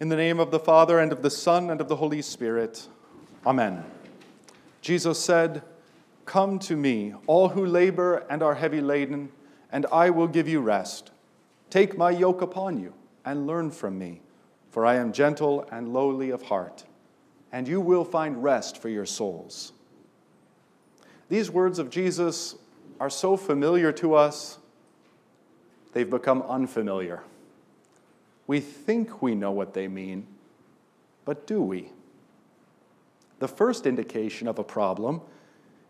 In 0.00 0.08
the 0.08 0.16
name 0.16 0.38
of 0.38 0.52
the 0.52 0.60
Father, 0.60 1.00
and 1.00 1.10
of 1.10 1.22
the 1.22 1.30
Son, 1.30 1.70
and 1.70 1.80
of 1.80 1.88
the 1.88 1.96
Holy 1.96 2.22
Spirit. 2.22 2.86
Amen. 3.44 3.84
Jesus 4.80 5.18
said, 5.18 5.62
Come 6.24 6.60
to 6.60 6.76
me, 6.76 7.14
all 7.26 7.48
who 7.48 7.66
labor 7.66 8.24
and 8.30 8.40
are 8.40 8.54
heavy 8.54 8.80
laden, 8.80 9.30
and 9.72 9.86
I 9.92 10.10
will 10.10 10.28
give 10.28 10.46
you 10.46 10.60
rest. 10.60 11.10
Take 11.68 11.98
my 11.98 12.10
yoke 12.10 12.42
upon 12.42 12.78
you 12.78 12.94
and 13.24 13.48
learn 13.48 13.72
from 13.72 13.98
me, 13.98 14.20
for 14.70 14.86
I 14.86 14.94
am 14.94 15.12
gentle 15.12 15.66
and 15.72 15.92
lowly 15.92 16.30
of 16.30 16.42
heart, 16.42 16.84
and 17.50 17.66
you 17.66 17.80
will 17.80 18.04
find 18.04 18.40
rest 18.40 18.80
for 18.80 18.88
your 18.88 19.06
souls. 19.06 19.72
These 21.28 21.50
words 21.50 21.80
of 21.80 21.90
Jesus 21.90 22.54
are 23.00 23.10
so 23.10 23.36
familiar 23.36 23.90
to 23.94 24.14
us, 24.14 24.58
they've 25.92 26.08
become 26.08 26.42
unfamiliar. 26.42 27.24
We 28.48 28.58
think 28.60 29.22
we 29.22 29.36
know 29.36 29.52
what 29.52 29.74
they 29.74 29.86
mean, 29.86 30.26
but 31.24 31.46
do 31.46 31.62
we? 31.62 31.92
The 33.38 33.46
first 33.46 33.86
indication 33.86 34.48
of 34.48 34.58
a 34.58 34.64
problem 34.64 35.20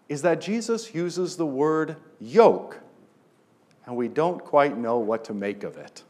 is 0.09 0.23
that 0.23 0.41
Jesus 0.41 0.95
uses 0.95 1.37
the 1.37 1.47
word 1.47 1.97
yoke, 2.21 2.81
and 3.87 3.97
we 3.97 4.09
don't 4.09 4.45
quite 4.45 4.77
know 4.77 4.99
what 4.99 5.25
to 5.27 5.35
make 5.35 5.63
of 5.63 5.79
it. 5.79 6.03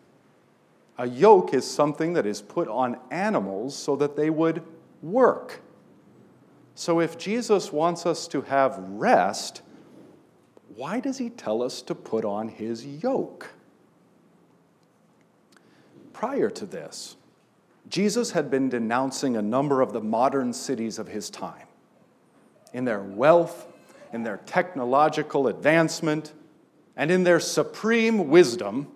A 0.97 1.07
yoke 1.07 1.53
is 1.53 1.71
something 1.71 2.15
that 2.15 2.27
is 2.27 2.41
put 2.41 2.67
on 2.67 2.99
animals 3.11 3.77
so 3.77 3.95
that 3.97 4.17
they 4.17 4.31
would 4.31 4.63
work. 5.03 5.61
So 6.75 6.99
if 6.99 7.19
Jesus 7.19 7.73
wants 7.73 8.07
us 8.07 8.27
to 8.29 8.41
have 8.43 8.79
rest, 8.79 9.61
why 10.75 10.99
does 10.99 11.19
he 11.19 11.29
tell 11.29 11.63
us 11.63 11.83
to 11.83 11.95
put 11.95 12.25
on 12.25 12.49
his 12.49 12.87
yoke? 12.87 13.51
Prior 16.19 16.51
to 16.51 16.67
this, 16.67 17.15
Jesus 17.89 18.33
had 18.33 18.51
been 18.51 18.69
denouncing 18.69 19.37
a 19.37 19.43
number 19.43 19.81
of 19.81 19.93
the 19.93 20.01
modern 20.01 20.53
cities 20.53 20.99
of 20.99 21.07
his 21.07 21.31
time. 21.31 21.69
In 22.73 22.85
their 22.85 23.01
wealth, 23.01 23.69
in 24.13 24.25
their 24.25 24.39
technological 24.39 25.47
advancement, 25.47 26.33
and 26.97 27.13
in 27.13 27.23
their 27.23 27.39
supreme 27.39 28.31
wisdom, 28.31 28.89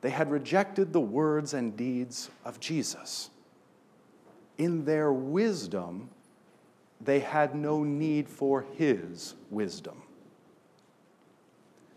they 0.00 0.10
had 0.10 0.28
rejected 0.28 0.92
the 0.92 1.00
words 1.00 1.54
and 1.54 1.76
deeds 1.76 2.28
of 2.44 2.58
Jesus. 2.58 3.30
In 4.58 4.84
their 4.84 5.12
wisdom, 5.12 6.10
they 7.00 7.20
had 7.20 7.54
no 7.54 7.84
need 7.84 8.28
for 8.28 8.64
his 8.76 9.34
wisdom. 9.48 10.02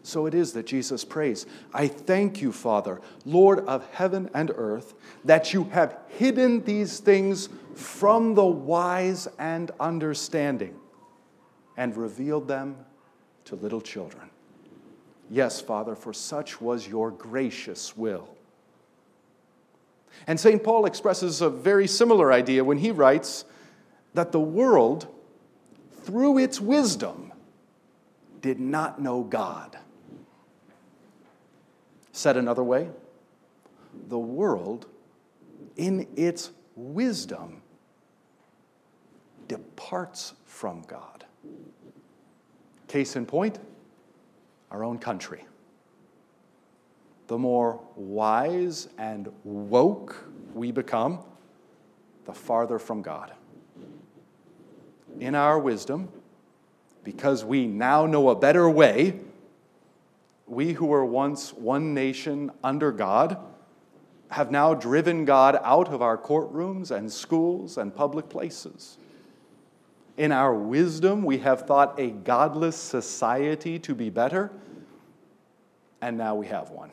So 0.10 0.26
it 0.26 0.34
is 0.34 0.54
that 0.54 0.66
Jesus 0.66 1.06
prays, 1.06 1.46
I 1.72 1.88
thank 1.88 2.42
you, 2.42 2.52
Father, 2.52 3.00
Lord 3.26 3.60
of 3.68 3.88
heaven 3.94 4.28
and 4.34 4.52
earth, 4.56 4.96
that 5.24 5.54
you 5.54 5.66
have 5.66 5.98
hidden 6.08 6.64
these 6.64 7.00
things 7.00 7.48
from 7.76 8.34
the 8.34 8.46
wise 8.46 9.28
and 9.38 9.70
understanding 9.80 10.76
and 11.78 11.96
revealed 11.96 12.48
them 12.48 12.76
to 13.46 13.56
little 13.56 13.82
children. 13.82 14.32
Yes, 15.30 15.62
Father, 15.62 15.94
for 15.94 16.12
such 16.12 16.60
was 16.60 16.88
your 16.88 17.12
gracious 17.12 17.96
will. 17.96 18.28
And 20.26 20.40
St. 20.40 20.64
Paul 20.64 20.88
expresses 20.88 21.42
a 21.42 21.52
very 21.52 21.86
similar 21.86 22.34
idea 22.34 22.64
when 22.64 22.80
he 22.80 22.90
writes 22.90 23.46
that 24.16 24.32
the 24.32 24.40
world, 24.40 25.08
through 26.02 26.40
its 26.40 26.60
wisdom, 26.60 27.32
did 28.42 28.60
not 28.60 29.00
know 29.00 29.22
God. 29.22 29.78
Said 32.20 32.36
another 32.36 32.66
way, 32.66 32.90
the 34.10 34.20
world, 34.20 34.88
in 35.78 36.06
its 36.18 36.52
wisdom, 36.76 37.62
departs 39.48 40.34
from 40.44 40.82
God. 40.82 41.24
Case 42.90 43.16
in 43.16 43.26
point, 43.26 43.60
our 44.70 44.84
own 44.84 44.98
country. 44.98 45.46
The 47.28 47.38
more 47.38 47.80
wise 47.96 48.90
and 48.98 49.30
woke 49.46 50.26
we 50.54 50.74
become, 50.74 51.24
the 52.26 52.34
farther 52.34 52.80
from 52.80 53.02
God. 53.02 53.32
In 55.22 55.36
our 55.36 55.58
wisdom, 55.58 56.10
because 57.06 57.46
we 57.46 57.66
now 57.66 58.06
know 58.06 58.28
a 58.28 58.36
better 58.36 58.70
way, 58.70 59.22
we 60.50 60.74
who 60.74 60.88
were 60.88 61.06
once 61.06 61.54
one 61.54 61.94
nation 61.94 62.52
under 62.64 62.92
God 62.92 63.38
have 64.32 64.52
now 64.52 64.74
driven 64.74 65.26
God 65.26 65.60
out 65.64 65.90
of 65.90 66.02
our 66.02 66.18
courtrooms 66.18 66.92
and 66.92 67.12
schools 67.12 67.78
and 67.78 67.96
public 67.96 68.30
places. 68.30 68.98
In 70.18 70.32
our 70.32 70.54
wisdom, 70.54 71.24
we 71.24 71.40
have 71.40 71.62
thought 71.62 72.00
a 72.00 72.10
godless 72.10 72.76
society 72.76 73.80
to 73.80 73.96
be 73.96 74.10
better, 74.10 74.52
and 76.02 76.18
now 76.18 76.36
we 76.36 76.48
have 76.48 76.72
one. 76.72 76.92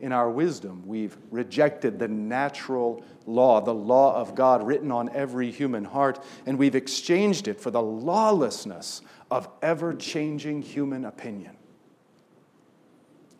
In 0.00 0.12
our 0.12 0.30
wisdom, 0.30 0.82
we've 0.86 1.16
rejected 1.30 1.98
the 1.98 2.08
natural 2.08 3.02
law, 3.26 3.60
the 3.60 3.74
law 3.74 4.14
of 4.16 4.34
God 4.34 4.66
written 4.66 4.92
on 4.92 5.08
every 5.10 5.50
human 5.50 5.84
heart, 5.84 6.22
and 6.46 6.58
we've 6.58 6.76
exchanged 6.76 7.48
it 7.48 7.60
for 7.60 7.70
the 7.70 7.82
lawlessness 7.82 9.02
of 9.30 9.48
ever 9.62 9.94
changing 9.94 10.62
human 10.62 11.04
opinion 11.04 11.57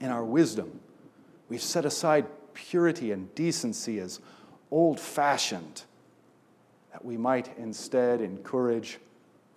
in 0.01 0.11
our 0.11 0.25
wisdom. 0.25 0.81
We've 1.49 1.63
set 1.63 1.85
aside 1.85 2.27
purity 2.55 3.13
and 3.13 3.35
decency 3.35 4.01
as 4.01 4.21
old 4.71 5.01
fashioned, 5.01 5.83
that 6.93 7.05
we 7.05 7.17
might 7.17 7.57
instead 7.57 8.21
encourage 8.21 8.99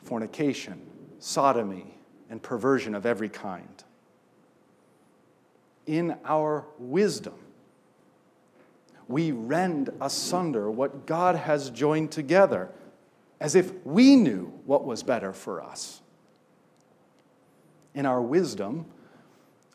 fornication, 0.04 0.82
sodomy, 1.20 1.98
and 2.30 2.42
perversion 2.42 2.96
of 2.96 3.06
every 3.06 3.30
kind. 3.30 3.84
In 5.86 6.16
our 6.24 6.66
wisdom, 6.80 7.34
we 9.08 9.32
rend 9.32 9.90
asunder 10.00 10.72
what 10.72 11.06
God 11.06 11.36
has 11.36 11.70
joined 11.70 12.12
together 12.12 12.70
as 13.42 13.56
if 13.56 13.74
we 13.86 14.16
knew 14.16 14.54
what 14.66 14.86
was 14.86 15.04
better 15.04 15.34
for 15.34 15.62
us. 15.62 16.02
In 17.94 18.06
our 18.06 18.22
wisdom, 18.22 18.86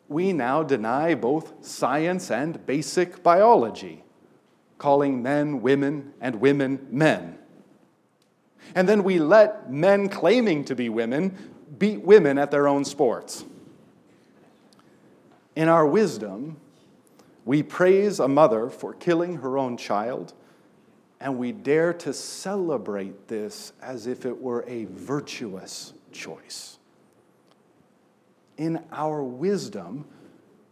we 0.09 0.31
now 0.31 0.63
deny 0.63 1.15
both 1.15 1.65
science 1.65 2.31
and 2.31 2.65
basic 2.65 3.21
biology, 3.23 4.03
calling 4.77 5.21
men 5.21 5.61
women 5.61 6.13
and 6.21 6.35
women 6.35 6.87
men. 6.89 7.37
And 8.75 8.87
then 8.87 9.03
we 9.03 9.19
let 9.19 9.71
men 9.71 10.09
claiming 10.09 10.65
to 10.65 10.75
be 10.75 10.89
women 10.89 11.35
beat 11.77 12.01
women 12.01 12.37
at 12.37 12.51
their 12.51 12.67
own 12.67 12.85
sports. 12.85 13.43
In 15.55 15.67
our 15.67 15.85
wisdom, 15.85 16.57
we 17.45 17.63
praise 17.63 18.19
a 18.19 18.27
mother 18.27 18.69
for 18.69 18.93
killing 18.93 19.37
her 19.37 19.57
own 19.57 19.77
child, 19.77 20.33
and 21.19 21.37
we 21.37 21.51
dare 21.51 21.93
to 21.93 22.13
celebrate 22.13 23.27
this 23.27 23.73
as 23.81 24.07
if 24.07 24.25
it 24.25 24.41
were 24.41 24.63
a 24.67 24.85
virtuous 24.85 25.93
choice 26.11 26.76
in 28.57 28.83
our 28.91 29.23
wisdom, 29.23 30.05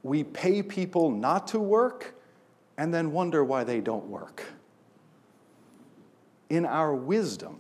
we 0.03 0.23
pay 0.23 0.62
people 0.62 1.09
not 1.09 1.47
to 1.47 1.59
work 1.59 2.16
and 2.78 2.94
then 2.94 3.12
wonder 3.12 3.44
why 3.44 3.63
they 3.63 3.79
don't 3.79 4.06
work. 4.06 4.44
In 6.50 6.66
our 6.66 6.94
wisdom, 6.94 7.59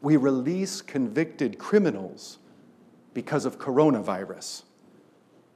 we 0.00 0.16
release 0.16 0.80
convicted 0.80 1.58
criminals 1.58 2.38
because 3.12 3.44
of 3.44 3.58
coronavirus 3.58 4.62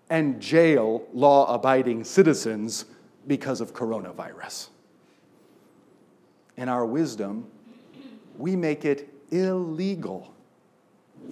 and 0.09 0.41
jail 0.41 1.06
law 1.15 1.54
abiding 1.54 2.04
citizens 2.04 2.84
because 3.27 3.60
of 3.60 3.72
coronavirus. 3.72 4.69
In 6.56 6.68
our 6.68 6.84
wisdom, 6.84 7.47
we 8.36 8.56
make 8.56 8.84
it 8.84 9.09
illegal 9.30 10.34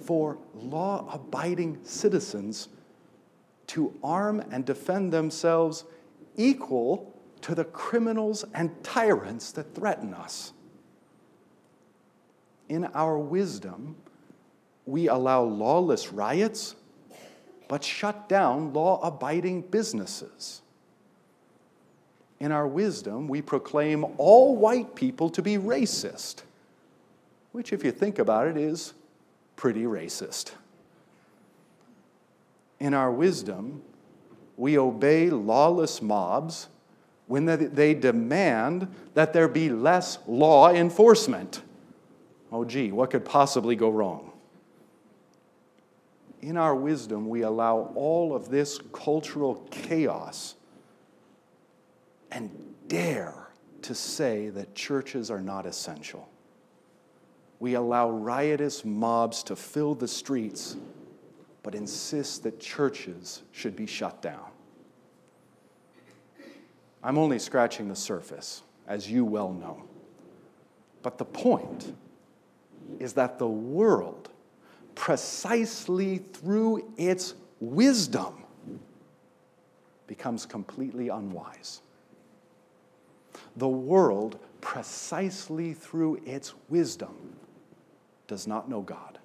for 0.03 0.37
law 0.53 1.07
abiding 1.11 1.79
citizens 1.83 2.69
to 3.67 3.93
arm 4.03 4.43
and 4.51 4.65
defend 4.65 5.11
themselves 5.11 5.85
equal 6.35 7.13
to 7.41 7.55
the 7.55 7.65
criminals 7.65 8.45
and 8.53 8.83
tyrants 8.83 9.51
that 9.51 9.75
threaten 9.75 10.13
us. 10.13 10.53
In 12.67 12.85
our 12.85 13.17
wisdom, 13.17 13.95
we 14.85 15.07
allow 15.07 15.43
lawless 15.43 16.11
riots, 16.11 16.75
but 17.67 17.83
shut 17.83 18.27
down 18.27 18.73
law 18.73 18.99
abiding 19.01 19.61
businesses. 19.61 20.61
In 22.39 22.51
our 22.51 22.67
wisdom, 22.67 23.27
we 23.27 23.41
proclaim 23.41 24.05
all 24.17 24.55
white 24.55 24.95
people 24.95 25.29
to 25.31 25.41
be 25.41 25.57
racist, 25.57 26.43
which, 27.51 27.73
if 27.73 27.83
you 27.83 27.91
think 27.91 28.17
about 28.17 28.47
it, 28.47 28.57
is 28.57 28.93
pretty 29.59 29.83
racist. 29.83 30.51
In 32.79 32.93
our 32.93 33.11
wisdom, 33.11 33.81
we 34.55 34.77
obey 34.77 35.29
lawless 35.29 36.01
mobs, 36.01 36.69
when 37.27 37.45
they 37.75 37.93
demand 37.93 38.87
that 39.15 39.33
there 39.33 39.49
be 39.49 39.69
less 39.69 40.17
law 40.27 40.71
enforcement. 40.71 41.61
Oh, 42.53 42.63
gee, 42.63 42.93
what 42.93 43.11
could 43.11 43.25
possibly 43.25 43.75
go 43.75 43.89
wrong? 43.89 44.31
In 46.41 46.55
our 46.55 46.73
wisdom, 46.73 47.27
we 47.27 47.41
allow 47.41 47.91
all 47.95 48.33
of 48.33 48.47
this 48.47 48.79
cultural 48.93 49.55
chaos 49.71 50.55
and 52.31 52.49
dare 52.87 53.49
to 53.81 53.93
say 53.93 54.47
that 54.51 54.73
churches 54.73 55.29
are 55.29 55.41
not 55.41 55.65
essential. 55.65 56.29
We 57.59 57.73
allow 57.73 58.09
riotous 58.09 58.85
mobs 58.85 59.43
to 59.43 59.55
fill 59.55 59.93
the 59.93 60.07
streets, 60.07 60.77
but 61.61 61.75
insist 61.75 62.43
that 62.43 62.59
churches 62.59 63.43
should 63.51 63.75
be 63.75 63.85
shut 63.85 64.21
down. 64.21 64.45
I'm 67.03 67.17
only 67.17 67.39
scratching 67.39 67.87
the 67.87 67.95
surface, 67.95 68.63
as 68.87 69.09
you 69.09 69.25
well 69.25 69.51
know. 69.53 69.83
But 71.01 71.17
the 71.17 71.25
point 71.25 71.93
is 72.99 73.13
that 73.13 73.39
the 73.39 73.47
world, 73.47 74.29
precisely 74.95 76.17
through 76.17 76.91
its 76.97 77.35
wisdom, 77.59 78.43
becomes 80.07 80.45
completely 80.45 81.09
unwise. 81.09 81.81
The 83.55 83.67
world, 83.67 84.39
precisely 84.59 85.73
through 85.73 86.21
its 86.25 86.53
wisdom, 86.67 87.35
does 88.29 88.47
not 88.47 88.69
know 88.69 88.81
God. 88.81 89.17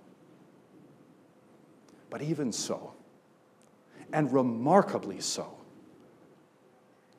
But 2.10 2.22
even 2.22 2.50
so, 2.50 2.94
and 4.12 4.32
remarkably 4.32 5.20
so, 5.20 5.58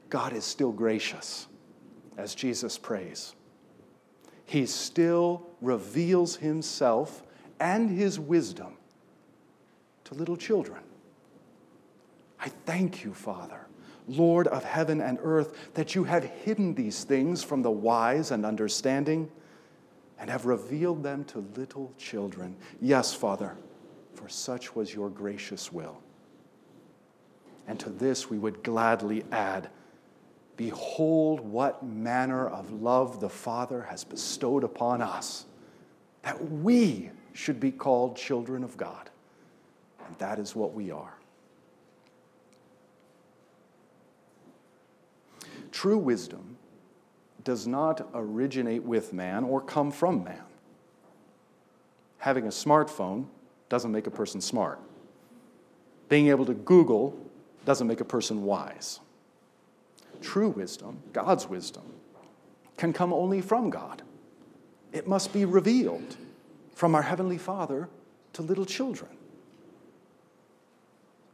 God 0.09 0.33
is 0.33 0.43
still 0.43 0.71
gracious, 0.71 1.47
as 2.17 2.35
Jesus 2.35 2.77
prays. 2.77 3.35
He 4.45 4.65
still 4.65 5.47
reveals 5.61 6.37
himself 6.37 7.23
and 7.59 7.89
his 7.89 8.19
wisdom 8.19 8.77
to 10.05 10.15
little 10.15 10.37
children. 10.37 10.81
I 12.39 12.49
thank 12.49 13.03
you, 13.03 13.13
Father, 13.13 13.67
Lord 14.07 14.47
of 14.47 14.63
heaven 14.63 15.01
and 15.01 15.19
earth, 15.21 15.73
that 15.75 15.93
you 15.93 16.05
have 16.05 16.23
hidden 16.23 16.73
these 16.73 17.03
things 17.03 17.43
from 17.43 17.61
the 17.61 17.71
wise 17.71 18.31
and 18.31 18.45
understanding 18.45 19.29
and 20.19 20.29
have 20.29 20.45
revealed 20.45 21.03
them 21.03 21.23
to 21.25 21.39
little 21.55 21.93
children. 21.97 22.55
Yes, 22.81 23.13
Father, 23.13 23.55
for 24.13 24.29
such 24.29 24.75
was 24.75 24.93
your 24.93 25.09
gracious 25.09 25.71
will. 25.71 26.01
And 27.67 27.79
to 27.79 27.89
this 27.89 28.29
we 28.29 28.37
would 28.37 28.63
gladly 28.63 29.23
add 29.31 29.69
Behold, 30.57 31.41
what 31.41 31.83
manner 31.83 32.47
of 32.47 32.71
love 32.71 33.19
the 33.19 33.29
Father 33.29 33.81
has 33.89 34.03
bestowed 34.03 34.63
upon 34.63 35.01
us, 35.01 35.45
that 36.21 36.49
we 36.49 37.11
should 37.33 37.59
be 37.59 37.71
called 37.71 38.15
children 38.15 38.63
of 38.63 38.77
God. 38.77 39.09
And 40.07 40.17
that 40.17 40.39
is 40.39 40.55
what 40.55 40.73
we 40.73 40.91
are. 40.91 41.13
True 45.71 45.97
wisdom 45.97 46.55
does 47.45 47.65
not 47.65 48.09
originate 48.13 48.83
with 48.83 49.13
man 49.13 49.45
or 49.45 49.61
come 49.61 49.91
from 49.91 50.25
man. 50.25 50.43
Having 52.17 52.45
a 52.45 52.49
smartphone 52.49 53.27
doesn't 53.69 53.91
make 53.91 54.07
a 54.07 54.11
person 54.11 54.41
smart. 54.41 54.79
Being 56.09 56.27
able 56.27 56.45
to 56.45 56.53
Google 56.53 57.17
doesn't 57.63 57.87
make 57.87 58.01
a 58.01 58.05
person 58.05 58.43
wise 58.43 58.99
true 60.21 60.49
wisdom, 60.49 61.01
God's 61.13 61.47
wisdom, 61.47 61.83
can 62.77 62.93
come 62.93 63.13
only 63.13 63.41
from 63.41 63.69
God. 63.69 64.01
It 64.91 65.07
must 65.07 65.31
be 65.31 65.45
revealed 65.45 66.17
from 66.73 66.95
our 66.95 67.03
Heavenly 67.03 67.37
Father 67.37 67.89
to 68.33 68.41
little 68.41 68.65
children. 68.65 69.11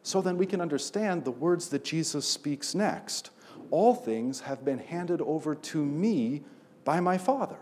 So 0.03 0.21
then 0.21 0.37
we 0.37 0.45
can 0.45 0.61
understand 0.61 1.23
the 1.23 1.31
words 1.31 1.69
that 1.69 1.83
Jesus 1.83 2.27
speaks 2.27 2.75
next. 2.75 3.29
All 3.71 3.95
things 3.95 4.41
have 4.41 4.63
been 4.63 4.79
handed 4.79 5.21
over 5.21 5.55
to 5.55 5.83
me 5.83 6.43
by 6.83 6.99
my 6.99 7.17
Father. 7.17 7.57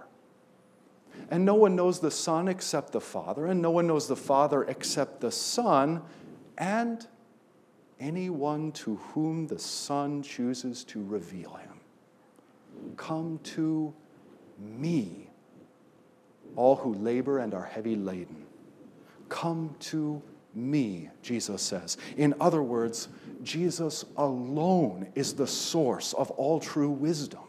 And 1.29 1.45
no 1.45 1.55
one 1.55 1.75
knows 1.75 1.99
the 1.99 2.11
Son 2.11 2.47
except 2.47 2.91
the 2.91 3.01
Father, 3.01 3.45
and 3.45 3.61
no 3.61 3.71
one 3.71 3.87
knows 3.87 4.07
the 4.07 4.15
Father 4.15 4.63
except 4.63 5.21
the 5.21 5.31
Son, 5.31 6.01
and 6.57 7.05
anyone 7.99 8.71
to 8.71 8.95
whom 8.95 9.47
the 9.47 9.59
Son 9.59 10.23
chooses 10.23 10.83
to 10.85 11.03
reveal 11.03 11.53
him. 11.55 11.79
Come 12.97 13.39
to 13.43 13.93
me, 14.57 15.29
all 16.55 16.77
who 16.77 16.93
labor 16.95 17.39
and 17.39 17.53
are 17.53 17.65
heavy 17.65 17.95
laden. 17.95 18.45
Come 19.27 19.75
to 19.79 20.21
me, 20.59 21.09
Jesus 21.21 21.61
says. 21.61 21.97
In 22.17 22.33
other 22.39 22.61
words, 22.61 23.07
Jesus 23.43 24.05
alone 24.17 25.07
is 25.15 25.33
the 25.33 25.47
source 25.47 26.13
of 26.13 26.31
all 26.31 26.59
true 26.59 26.89
wisdom. 26.89 27.41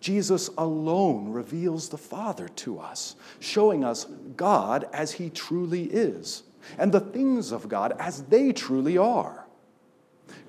Jesus 0.00 0.50
alone 0.58 1.28
reveals 1.28 1.88
the 1.88 1.98
Father 1.98 2.48
to 2.48 2.80
us, 2.80 3.14
showing 3.38 3.84
us 3.84 4.06
God 4.36 4.88
as 4.92 5.12
He 5.12 5.30
truly 5.30 5.84
is 5.84 6.42
and 6.78 6.92
the 6.92 7.00
things 7.00 7.52
of 7.52 7.68
God 7.68 7.94
as 7.98 8.22
they 8.24 8.52
truly 8.52 8.98
are. 8.98 9.46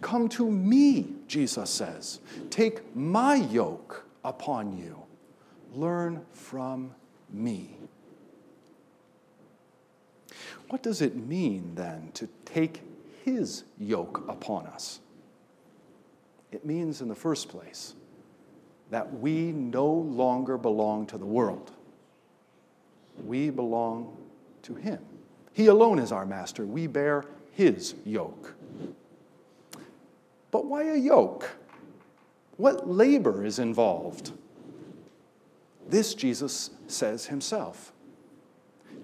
Come 0.02 0.30
to 0.30 0.50
me, 0.50 1.08
Jesus 1.28 1.70
says. 1.70 2.20
Take 2.50 2.96
my 2.96 3.36
yoke 3.36 4.06
upon 4.24 4.78
you. 4.78 5.02
Learn 5.74 6.26
from 6.32 6.94
me. 7.32 7.78
What 10.70 10.84
does 10.84 11.02
it 11.02 11.16
mean 11.16 11.76
then 11.76 12.12
to 12.16 12.28
take 12.46 12.82
his 13.24 13.64
yoke 13.78 14.24
upon 14.28 14.68
us? 14.68 15.00
It 16.52 16.66
means, 16.66 17.02
in 17.02 17.08
the 17.08 17.16
first 17.16 17.50
place, 17.50 17.96
that 18.92 19.20
we 19.20 19.52
no 19.52 19.88
longer 19.88 20.58
belong 20.58 21.08
to 21.08 21.18
the 21.18 21.26
world. 21.26 21.72
We 23.26 23.50
belong 23.50 24.16
to 24.64 24.76
him. 24.76 25.00
He 25.54 25.68
alone 25.68 26.00
is 26.00 26.12
our 26.12 26.26
master. 26.26 26.66
We 26.66 26.88
bear 26.88 27.26
his 27.52 27.96
yoke. 28.06 28.56
But 30.52 30.66
why 30.66 30.84
a 30.90 30.96
yoke? 30.96 31.50
What 32.58 32.88
labor 32.90 33.46
is 33.46 33.58
involved? 33.58 34.32
This 35.88 36.14
Jesus 36.14 36.72
says 36.88 37.26
himself 37.28 37.93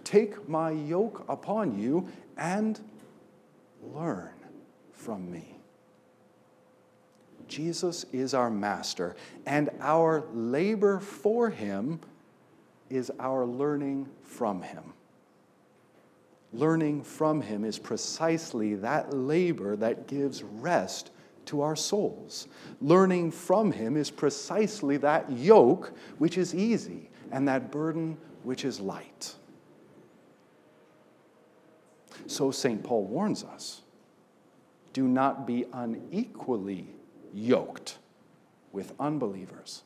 Take 0.10 0.50
my 0.50 0.72
yoke 0.72 1.24
upon 1.30 1.78
you 1.78 2.08
and 2.36 2.80
learn 3.94 4.32
from 4.92 5.32
me. 5.32 5.56
Jesus 7.48 8.06
is 8.12 8.34
our 8.34 8.50
master, 8.50 9.16
and 9.46 9.70
our 9.80 10.24
labor 10.34 11.00
for 11.00 11.50
him 11.50 12.00
is 12.90 13.12
our 13.20 13.46
learning 13.46 14.08
from 14.24 14.62
him 14.62 14.94
learning 16.54 17.04
from 17.04 17.42
him 17.42 17.64
is 17.64 17.78
precisely 17.78 18.76
that 18.76 19.14
labor 19.14 19.76
that 19.76 20.08
gives 20.08 20.44
rest 20.44 21.12
to 21.46 21.62
our 21.62 21.76
souls. 21.76 22.48
Learning 22.82 23.32
from 23.32 23.72
him 23.72 23.98
is 23.98 24.10
precisely 24.10 24.98
that 24.98 25.32
yoke 25.32 25.94
which 26.18 26.38
is 26.38 26.54
easy 26.54 27.10
and 27.32 27.48
that 27.48 27.72
burden 27.72 28.18
which 28.44 28.66
is 28.66 28.80
light. 28.80 29.36
So 32.30 32.52
St. 32.52 32.84
Paul 32.84 33.06
warns 33.06 33.44
us 33.44 33.82
do 34.94 35.08
not 35.08 35.48
be 35.48 35.66
unequally 35.74 36.88
yoked 37.34 37.98
with 38.72 38.94
unbelievers. 39.00 39.84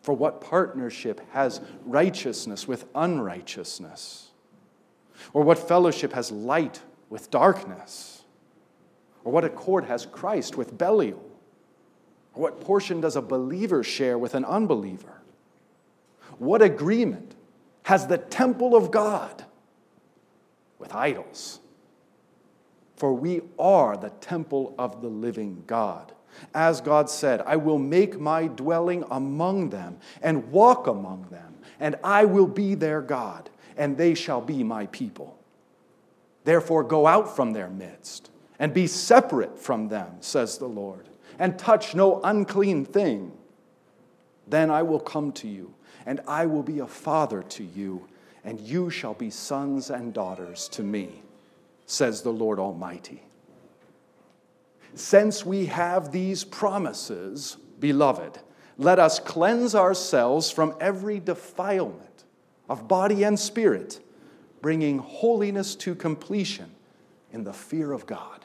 For 0.00 0.14
what 0.14 0.40
partnership 0.40 1.20
has 1.32 1.60
righteousness 1.84 2.66
with 2.66 2.86
unrighteousness? 2.94 4.30
Or 5.32 5.42
what 5.42 5.58
fellowship 5.58 6.14
has 6.14 6.30
light 6.30 6.80
with 7.10 7.30
darkness? 7.30 8.22
Or 9.22 9.32
what 9.32 9.44
accord 9.44 9.84
has 9.84 10.06
Christ 10.06 10.56
with 10.56 10.76
Belial? 10.78 11.24
Or 12.34 12.42
what 12.42 12.60
portion 12.60 13.00
does 13.00 13.16
a 13.16 13.22
believer 13.22 13.82
share 13.82 14.18
with 14.18 14.34
an 14.34 14.44
unbeliever? 14.46 15.20
What 16.38 16.62
agreement 16.62 17.34
has 17.84 18.06
the 18.06 18.18
temple 18.18 18.74
of 18.74 18.90
God 18.90 19.44
with 20.84 20.94
idols? 20.94 21.60
For 22.96 23.12
we 23.12 23.40
are 23.58 23.96
the 23.96 24.10
temple 24.10 24.74
of 24.78 25.02
the 25.02 25.08
living 25.08 25.64
God. 25.66 26.12
As 26.54 26.80
God 26.80 27.08
said, 27.10 27.40
I 27.42 27.56
will 27.56 27.78
make 27.78 28.20
my 28.20 28.46
dwelling 28.46 29.04
among 29.10 29.70
them 29.70 29.98
and 30.22 30.50
walk 30.50 30.86
among 30.86 31.28
them, 31.30 31.54
and 31.80 31.96
I 32.04 32.24
will 32.24 32.46
be 32.46 32.74
their 32.74 33.00
God 33.00 33.50
and 33.76 33.96
they 33.96 34.14
shall 34.14 34.40
be 34.40 34.62
my 34.62 34.86
people. 34.86 35.38
Therefore, 36.44 36.84
go 36.84 37.06
out 37.06 37.34
from 37.34 37.52
their 37.52 37.68
midst 37.68 38.30
and 38.58 38.72
be 38.72 38.86
separate 38.86 39.58
from 39.58 39.88
them, 39.88 40.16
says 40.20 40.58
the 40.58 40.68
Lord, 40.68 41.08
and 41.38 41.58
touch 41.58 41.94
no 41.94 42.20
unclean 42.22 42.84
thing. 42.84 43.32
Then 44.46 44.70
I 44.70 44.82
will 44.82 45.00
come 45.00 45.32
to 45.32 45.48
you, 45.48 45.74
and 46.06 46.20
I 46.28 46.46
will 46.46 46.62
be 46.62 46.78
a 46.78 46.86
father 46.86 47.42
to 47.42 47.64
you, 47.64 48.06
and 48.44 48.60
you 48.60 48.90
shall 48.90 49.14
be 49.14 49.30
sons 49.30 49.90
and 49.90 50.12
daughters 50.12 50.68
to 50.68 50.82
me, 50.82 51.22
says 51.86 52.22
the 52.22 52.32
Lord 52.32 52.58
Almighty. 52.58 53.22
Since 54.94 55.44
we 55.44 55.66
have 55.66 56.12
these 56.12 56.44
promises, 56.44 57.56
beloved, 57.80 58.38
let 58.76 58.98
us 58.98 59.18
cleanse 59.18 59.74
ourselves 59.74 60.50
from 60.50 60.74
every 60.80 61.20
defilement 61.20 62.24
of 62.68 62.86
body 62.86 63.24
and 63.24 63.38
spirit, 63.38 64.00
bringing 64.60 64.98
holiness 64.98 65.74
to 65.76 65.94
completion 65.94 66.70
in 67.32 67.44
the 67.44 67.52
fear 67.52 67.92
of 67.92 68.06
God. 68.06 68.44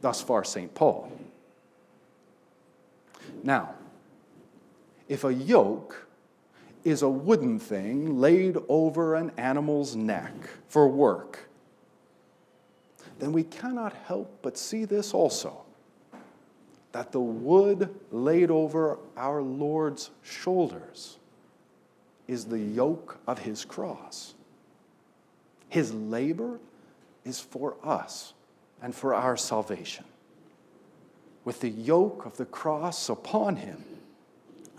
Thus 0.00 0.22
far, 0.22 0.44
St. 0.44 0.74
Paul. 0.74 1.12
Now, 3.42 3.74
if 5.08 5.24
a 5.24 5.32
yoke 5.32 6.06
is 6.84 7.02
a 7.02 7.08
wooden 7.08 7.58
thing 7.58 8.18
laid 8.18 8.56
over 8.68 9.14
an 9.14 9.32
animal's 9.36 9.96
neck 9.96 10.32
for 10.68 10.88
work, 10.88 11.48
then 13.18 13.32
we 13.32 13.42
cannot 13.42 13.92
help 14.06 14.38
but 14.42 14.56
see 14.56 14.84
this 14.84 15.12
also 15.12 15.64
that 16.92 17.12
the 17.12 17.20
wood 17.20 17.94
laid 18.10 18.50
over 18.50 18.98
our 19.16 19.42
Lord's 19.42 20.10
shoulders 20.22 21.18
is 22.26 22.44
the 22.46 22.58
yoke 22.58 23.18
of 23.26 23.38
his 23.38 23.64
cross. 23.64 24.34
His 25.68 25.92
labor 25.92 26.58
is 27.24 27.38
for 27.38 27.76
us 27.84 28.34
and 28.82 28.94
for 28.94 29.14
our 29.14 29.36
salvation. 29.36 30.04
With 31.44 31.60
the 31.60 31.70
yoke 31.70 32.26
of 32.26 32.36
the 32.36 32.44
cross 32.44 33.08
upon 33.08 33.56
him, 33.56 33.84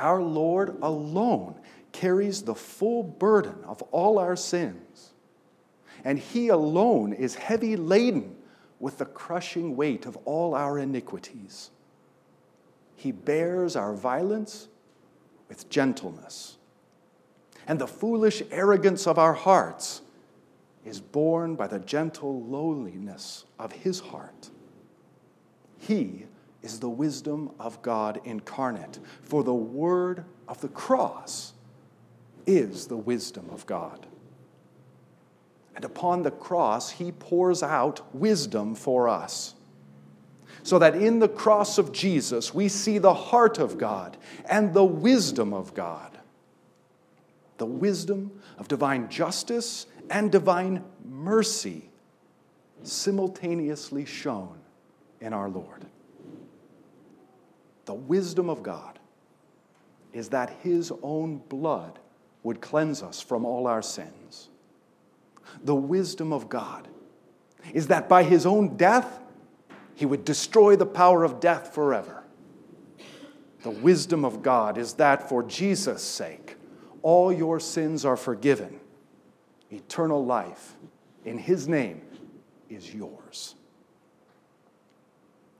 our 0.01 0.21
Lord 0.21 0.77
alone 0.81 1.55
carries 1.91 2.41
the 2.41 2.55
full 2.55 3.03
burden 3.03 3.55
of 3.65 3.81
all 3.91 4.19
our 4.19 4.35
sins. 4.35 5.11
And 6.03 6.17
he 6.17 6.47
alone 6.47 7.13
is 7.13 7.35
heavy 7.35 7.75
laden 7.75 8.35
with 8.79 8.97
the 8.97 9.05
crushing 9.05 9.75
weight 9.75 10.05
of 10.05 10.17
all 10.25 10.55
our 10.55 10.79
iniquities. 10.79 11.69
He 12.95 13.11
bears 13.11 13.75
our 13.75 13.93
violence 13.93 14.67
with 15.47 15.69
gentleness. 15.69 16.57
And 17.67 17.79
the 17.79 17.87
foolish 17.87 18.41
arrogance 18.51 19.05
of 19.05 19.19
our 19.19 19.33
hearts 19.33 20.01
is 20.83 20.99
borne 20.99 21.55
by 21.55 21.67
the 21.67 21.79
gentle 21.79 22.41
lowliness 22.43 23.45
of 23.59 23.71
his 23.71 23.99
heart. 23.99 24.49
He 25.77 26.25
is 26.61 26.79
the 26.79 26.89
wisdom 26.89 27.51
of 27.59 27.81
God 27.81 28.21
incarnate, 28.23 28.99
for 29.23 29.43
the 29.43 29.53
word 29.53 30.25
of 30.47 30.61
the 30.61 30.67
cross 30.67 31.53
is 32.45 32.87
the 32.87 32.97
wisdom 32.97 33.49
of 33.51 33.65
God. 33.65 34.07
And 35.75 35.85
upon 35.85 36.23
the 36.23 36.31
cross, 36.31 36.91
he 36.91 37.11
pours 37.11 37.63
out 37.63 38.13
wisdom 38.13 38.75
for 38.75 39.07
us. 39.07 39.55
So 40.63 40.77
that 40.77 40.95
in 40.95 41.19
the 41.19 41.29
cross 41.29 41.77
of 41.77 41.91
Jesus, 41.91 42.53
we 42.53 42.67
see 42.67 42.99
the 42.99 43.13
heart 43.13 43.57
of 43.57 43.77
God 43.77 44.17
and 44.45 44.73
the 44.73 44.83
wisdom 44.83 45.53
of 45.53 45.73
God. 45.73 46.19
The 47.57 47.65
wisdom 47.65 48.39
of 48.59 48.67
divine 48.67 49.09
justice 49.09 49.87
and 50.09 50.31
divine 50.31 50.83
mercy 51.03 51.89
simultaneously 52.83 54.05
shown 54.05 54.59
in 55.19 55.33
our 55.33 55.49
Lord. 55.49 55.85
The 57.91 57.95
wisdom 57.95 58.49
of 58.49 58.63
God 58.63 58.99
is 60.13 60.29
that 60.29 60.49
His 60.63 60.93
own 61.03 61.39
blood 61.49 61.99
would 62.41 62.61
cleanse 62.61 63.03
us 63.03 63.19
from 63.19 63.43
all 63.43 63.67
our 63.67 63.81
sins. 63.81 64.47
The 65.65 65.75
wisdom 65.75 66.31
of 66.31 66.47
God 66.47 66.87
is 67.73 67.87
that 67.87 68.07
by 68.07 68.23
His 68.23 68.45
own 68.45 68.77
death, 68.77 69.19
He 69.93 70.05
would 70.05 70.23
destroy 70.23 70.77
the 70.77 70.85
power 70.85 71.25
of 71.25 71.41
death 71.41 71.73
forever. 71.75 72.23
The 73.63 73.71
wisdom 73.71 74.23
of 74.23 74.41
God 74.41 74.77
is 74.77 74.93
that 74.93 75.27
for 75.27 75.43
Jesus' 75.43 76.01
sake, 76.01 76.55
all 77.01 77.33
your 77.33 77.59
sins 77.59 78.05
are 78.05 78.15
forgiven. 78.15 78.79
Eternal 79.69 80.25
life 80.25 80.77
in 81.25 81.37
His 81.37 81.67
name 81.67 81.99
is 82.69 82.95
yours. 82.95 83.55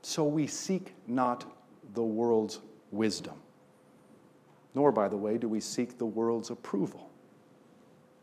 So 0.00 0.24
we 0.24 0.46
seek 0.46 0.94
not 1.06 1.44
the 1.94 2.02
world's 2.02 2.60
wisdom, 2.90 3.34
nor, 4.74 4.92
by 4.92 5.08
the 5.08 5.16
way, 5.16 5.38
do 5.38 5.48
we 5.48 5.60
seek 5.60 5.98
the 5.98 6.06
world's 6.06 6.50
approval. 6.50 7.10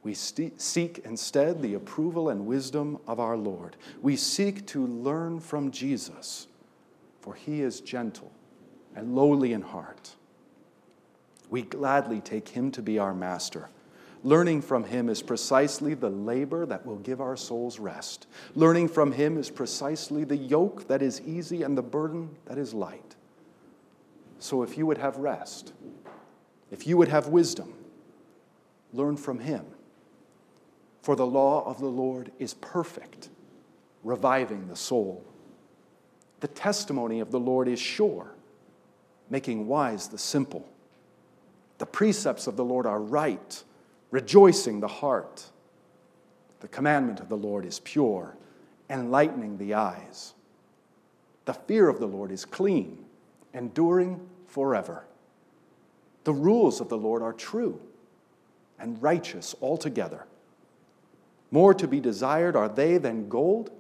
We 0.02 0.14
seek 0.14 1.00
instead 1.00 1.62
the 1.62 1.74
approval 1.74 2.30
and 2.30 2.46
wisdom 2.46 3.00
of 3.06 3.20
our 3.20 3.36
Lord. 3.36 3.76
We 4.02 4.16
seek 4.16 4.66
to 4.68 4.86
learn 4.88 5.40
from 5.40 5.72
Jesus, 5.72 6.48
for 7.22 7.36
he 7.36 7.62
is 7.62 7.82
gentle 7.82 8.32
and 8.96 9.14
lowly 9.14 9.52
in 9.54 9.62
heart. 9.62 10.16
We 11.50 11.64
gladly 11.64 12.22
take 12.22 12.50
him 12.50 12.72
to 12.72 12.82
be 12.82 12.98
our 12.98 13.14
master 13.14 13.70
Learning 14.24 14.62
from 14.62 14.84
him 14.84 15.08
is 15.08 15.22
precisely 15.22 15.94
the 15.94 16.10
labor 16.10 16.66
that 16.66 16.86
will 16.86 16.98
give 16.98 17.22
our 17.22 17.38
souls 17.38 17.80
rest. 17.80 18.28
Learning 18.54 18.90
from 18.90 19.14
him 19.14 19.38
is 19.38 19.50
precisely 19.50 20.26
the 20.26 20.36
yoke 20.36 20.88
that 20.88 21.02
is 21.02 21.22
easy 21.22 21.64
and 21.64 21.78
the 21.78 21.82
burden 21.82 22.36
that 22.46 22.58
is 22.58 22.74
light. 22.74 23.16
So 24.40 24.64
if 24.64 24.78
you 24.78 24.86
would 24.86 24.98
have 24.98 25.18
rest, 25.18 25.74
if 26.72 26.88
you 26.88 26.98
would 26.98 27.10
have 27.10 27.28
wisdom, 27.28 27.74
learn 28.94 29.18
from 29.18 29.40
him. 29.40 29.66
For 31.02 31.16
the 31.16 31.28
law 31.28 31.64
of 31.66 31.80
the 31.80 31.88
Lord 31.88 32.32
is 32.40 32.54
perfect, 32.56 33.30
reviving 34.04 34.68
the 34.68 34.76
soul. 34.76 35.24
The 36.40 36.48
testimony 36.48 37.20
of 37.20 37.32
the 37.32 37.40
Lord 37.40 37.68
is 37.68 37.80
sure, 37.80 38.36
making 39.30 39.68
wise 39.68 40.08
the 40.08 40.18
simple. 40.18 40.68
The 41.78 41.86
precepts 41.86 42.48
of 42.48 42.56
the 42.58 42.66
Lord 42.66 42.86
are 42.86 43.00
right 43.00 43.64
rejoicing 44.12 44.80
the 44.80 44.88
heart. 44.88 45.46
The 46.62 46.68
commandment 46.68 47.20
of 47.20 47.30
the 47.30 47.38
Lord 47.38 47.66
is 47.66 47.80
pure, 47.80 48.36
enlightening 48.90 49.58
the 49.58 49.76
eyes. 49.76 50.34
The 51.46 51.54
fear 51.54 51.90
of 51.90 52.00
the 52.00 52.08
Lord 52.08 52.32
is 52.32 52.46
clean, 52.46 53.06
enduring 53.54 54.20
forever. 54.48 55.06
The 56.24 56.34
rules 56.34 56.82
of 56.82 56.90
the 56.90 56.98
Lord 56.98 57.22
are 57.22 57.34
true 57.34 57.80
and 58.80 59.02
righteous 59.02 59.56
altogether. 59.62 60.26
More 61.52 61.74
to 61.74 61.88
be 61.88 62.00
desired 62.00 62.56
are 62.56 62.70
they 62.70 62.98
than 62.98 63.30
gold, 63.30 63.72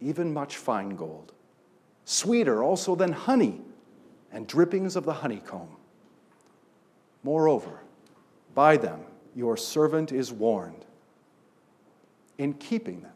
even 0.00 0.32
much 0.32 0.56
fine 0.56 0.90
gold. 0.90 1.32
Sweeter 2.04 2.62
also 2.62 2.94
than 2.94 3.12
honey 3.12 3.60
and 4.32 4.46
drippings 4.46 4.96
of 4.96 5.04
the 5.04 5.12
honeycomb. 5.12 5.76
Moreover, 7.22 7.80
by 8.54 8.76
them 8.76 9.00
your 9.34 9.56
servant 9.56 10.12
is 10.12 10.32
warned. 10.32 10.84
In 12.38 12.54
keeping 12.54 13.00
them, 13.00 13.12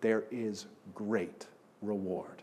there 0.00 0.24
is 0.30 0.66
great 0.94 1.46
reward. 1.82 2.42